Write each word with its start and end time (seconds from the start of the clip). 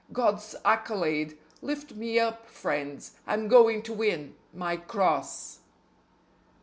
God's 0.19 0.55
accolade! 0.65 1.37
Lift 1.61 1.91
me 1.91 2.17
up, 2.17 2.47
friends. 2.47 3.11
I'm 3.27 3.47
going 3.47 3.83
to 3.83 3.93
win 3.93 4.33
_MY 4.57 4.87
CROSS. 4.87 5.59